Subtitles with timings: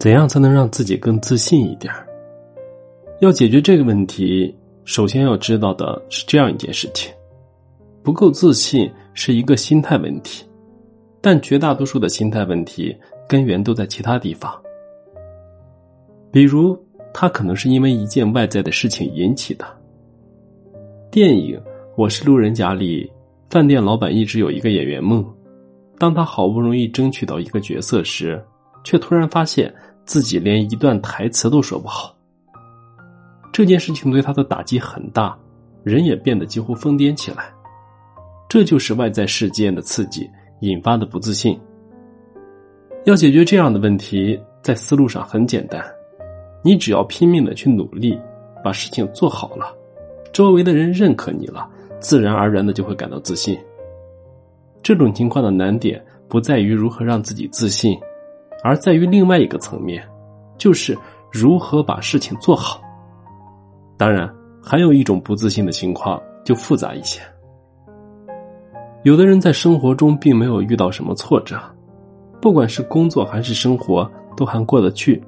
[0.00, 1.92] 怎样才能让自己更自信一点？
[3.20, 4.56] 要解决这个问题，
[4.86, 7.12] 首先要知道的是这样一件事情：
[8.02, 10.42] 不够自信是一个心态问题，
[11.20, 12.96] 但绝大多数的心态问题
[13.28, 14.50] 根源都在其他地方。
[16.32, 16.74] 比如，
[17.12, 19.66] 他可能是因为一件外在的事情引起的。
[21.10, 21.58] 电影
[21.94, 23.12] 《我是路人甲》里，
[23.50, 25.22] 饭店老板一直有一个演员梦，
[25.98, 28.42] 当他好不容易争取到一个角色时，
[28.82, 29.70] 却突然发现
[30.10, 32.12] 自己连一段台词都说不好。
[33.52, 35.38] 这件事情对他的打击很大，
[35.84, 37.44] 人也变得几乎疯癫起来。
[38.48, 40.28] 这就是外在事件的刺激
[40.62, 41.56] 引发的不自信。
[43.04, 45.80] 要解决这样的问题，在思路上很简单。
[46.64, 48.18] 你只要拼命的去努力，
[48.64, 49.72] 把事情做好了，
[50.32, 51.70] 周围的人认可你了，
[52.00, 53.56] 自然而然的就会感到自信。
[54.82, 57.96] 这种情况的难点不在于如何让自己自信，
[58.62, 60.06] 而在于另外一个层面，
[60.60, 60.96] 就是
[61.32, 62.80] 如何把事情做好。
[63.96, 64.30] 当然，
[64.62, 67.20] 还有一种不自信的情况就复杂一些。
[69.04, 71.58] 有的人在生活中并没有遇到什么挫折，
[72.42, 75.22] 不管是工作还是生活，都还过得去。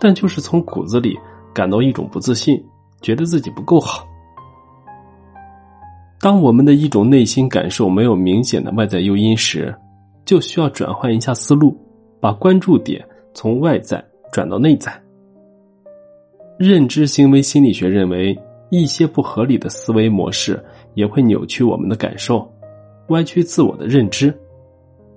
[0.00, 1.16] 但就是从骨子里
[1.54, 2.60] 感到一种不自信，
[3.02, 4.08] 觉得自己不够好。
[6.18, 9.74] 当我们的一种内心感受没有明显的外在诱因时，
[10.24, 11.76] 就需要转换一下思路，
[12.20, 14.02] 把关注点从外在
[14.32, 14.92] 转到内在。
[16.58, 18.36] 认知行为心理学认为，
[18.70, 20.60] 一些不合理的思维模式
[20.94, 22.50] 也会扭曲我们的感受，
[23.08, 24.34] 歪曲自我的认知。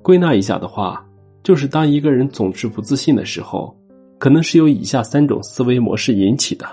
[0.04, 1.04] 归纳一下的话，
[1.42, 3.76] 就是当一个人总是不自信的时候。
[4.18, 6.66] 可能是由以下三种思维模式引起的：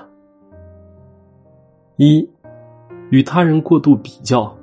[1.96, 2.26] 一、
[3.10, 4.56] 与他人过度比较。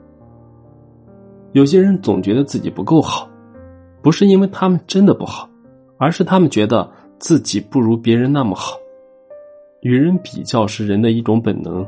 [1.52, 3.30] 有些人总觉得自己不够好，
[4.02, 5.48] 不是因为他们真的不好，
[5.98, 8.78] 而是他们觉得自己不如别人那么好。
[9.82, 11.88] 与人比较是人的一种本能，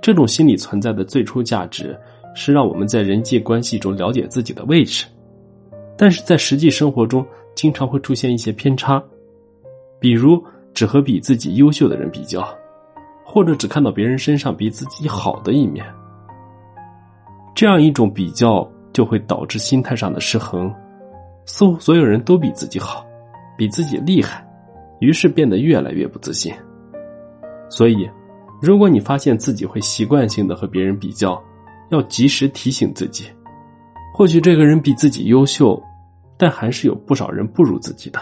[0.00, 1.98] 这种心理存在的最初价值
[2.34, 5.06] 是让我们在人际关系中了解自己的位置，
[5.96, 9.02] 但是在实际生活中，经常会出现一些偏差。
[10.00, 10.42] 比如，
[10.72, 12.48] 只和比自己优秀的人比较，
[13.24, 15.84] 或者只看到别人身上比自己好的一面，
[17.54, 20.72] 这样一种比较就会导致心态上的失衡，
[21.44, 23.06] 似乎所有人都比自己好，
[23.56, 24.44] 比自己厉害，
[25.00, 26.52] 于是变得越来越不自信。
[27.68, 28.08] 所以，
[28.62, 31.42] 如果你发现自己会习惯性的和别人比较，
[31.90, 33.24] 要及时提醒自己，
[34.14, 35.80] 或许这个人比自己优秀，
[36.36, 38.20] 但还是有不少人不如自己的。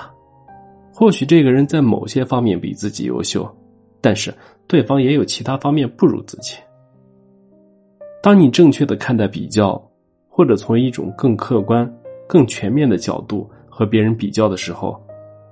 [0.93, 3.49] 或许这个人在某些方面比自己优秀，
[4.01, 4.35] 但是
[4.67, 6.57] 对方也有其他方面不如自己。
[8.23, 9.81] 当你正确的看待比较，
[10.29, 11.89] 或者从一种更客观、
[12.27, 15.01] 更全面的角度和别人比较的时候，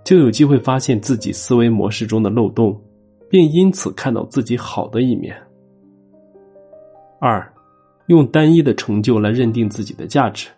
[0.06, 2.80] 就有机会发现自己思维模式中的漏洞，
[3.28, 5.36] 并因此看到自己好的一面。
[7.18, 7.52] 二，
[8.06, 10.48] 用单一的成就来认定自己的价值，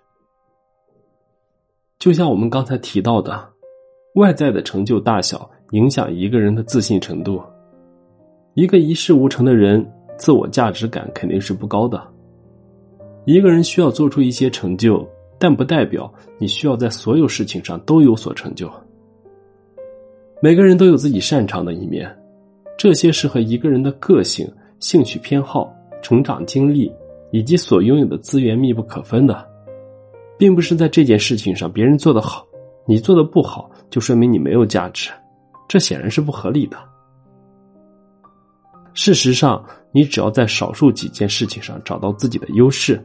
[1.99, 3.49] 就像我们刚才提到的。
[4.17, 7.41] 外在的成就大小影响一个人的自信程度。
[8.53, 9.87] 一个一事无成的人，
[10.19, 12.03] 自我价值感肯定是不高的。
[13.25, 18.71] 一个人需要做出一些成就，但不代表你需要在所有事情上都有所成就。
[20.41, 22.09] 每个人都有自己擅长的一面，
[22.77, 25.69] 这些是和一个人的个性、兴趣偏好、
[26.01, 26.93] 成长经历
[27.33, 29.45] 以及所拥有的资源密不可分的，
[30.39, 32.47] 并不是在这件事情上别人做得好。
[32.87, 35.11] 你做的不好，就说明你没有价值，
[35.67, 36.77] 这显然是不合理的。
[38.95, 43.05] 事实上，你只要在少数几件事情上找到自己的优势，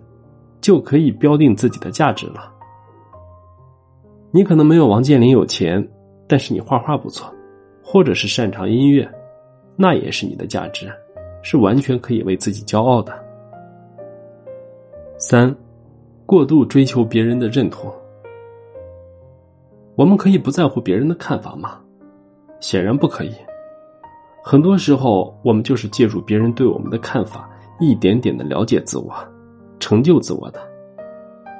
[0.62, 2.54] 就可以标定自己的价值了。
[4.32, 5.86] 你可能没有王健林有钱，
[6.28, 7.34] 但是你画画不错，
[7.84, 9.10] 或者是擅长音乐，
[9.76, 10.92] 那也是你的价值，
[11.42, 13.14] 是完全可以为自己骄傲的。
[15.18, 15.56] 三，
[16.26, 17.92] 过度追求别人的认同。
[19.96, 21.80] 我们可以不在乎别人的看法吗？
[22.60, 23.34] 显然不可以。
[24.44, 27.50] 很多时候，我们就是借助别人对我们的看法，
[27.80, 29.14] 一点点的了解自我，
[29.80, 30.60] 成就自我的。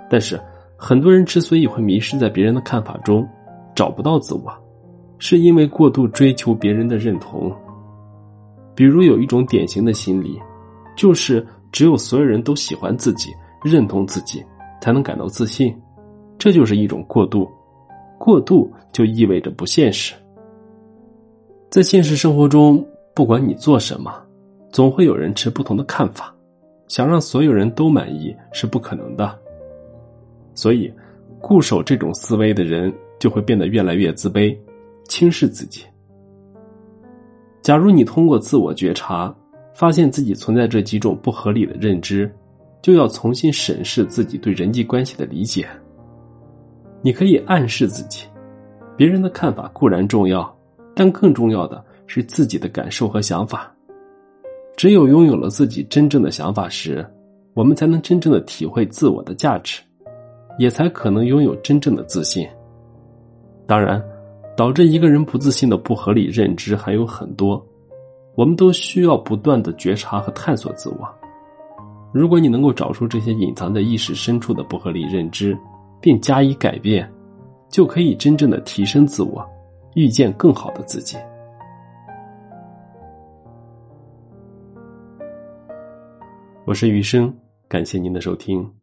[0.10, 0.40] 但是，
[0.76, 3.28] 很多人之所以会迷失在别人的看法中，
[3.76, 4.52] 找不到自我，
[5.18, 7.52] 是因为过度追求别人的认同。
[8.76, 10.40] 比如，有一种典型的心理，
[10.96, 13.32] 就是只有所有人都喜欢自己、
[13.64, 14.44] 认同自己，
[14.82, 15.76] 才能感到自信。
[16.38, 17.48] 这就是一种过度。
[18.18, 20.14] 过度就意味着不现实。
[21.70, 24.14] 在现实生活中，不管你做什么，
[24.72, 26.34] 总会有人持不同的看法，
[26.88, 29.38] 想让所有人都满意是不可能的。
[30.56, 30.92] 所以，
[31.42, 32.94] 固守这种思维的人
[33.24, 34.54] 就会变得越来越自卑，
[35.06, 35.82] 轻视自己，
[37.62, 39.34] 假如你通过自我觉察，
[39.74, 42.30] 发现自己存在这几种不合理的认知，
[42.82, 45.66] 就要重新审视自己对人际关系的理解。
[47.02, 48.26] 你可以暗示自己，
[48.98, 50.54] 别人的看法固然重要，
[50.94, 53.74] 但更重要的是自己的感受和想法。
[54.76, 57.10] 只有拥有了自己真正的想法时，
[57.54, 59.82] 我们才能真正的体会自我的价值，
[60.60, 62.46] 也才可能拥有真正的自信。
[63.66, 64.04] 当然，
[64.56, 67.66] 导致一个人不自信的不合理认知还有很多，
[68.36, 71.08] 我们都需要不断的觉察和探索自我。
[72.12, 75.58] 如果你能够找出这些隐藏在意识深处的不合理认知，
[76.00, 77.12] 并加以改变，
[77.70, 79.44] 就可以真正的提升自我，
[79.96, 81.18] 遇见更好的自己。
[86.66, 87.34] 我是余生，
[87.68, 88.83] 感谢您的收听。